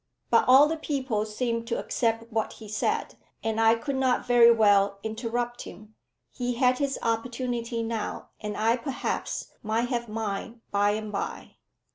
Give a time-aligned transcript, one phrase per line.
[0.31, 4.51] But all the people seemed to accept what he said, and I could not very
[4.51, 5.93] well interrupt him.
[6.31, 11.57] He had his opportunity now, and I perhaps might have mine by and by.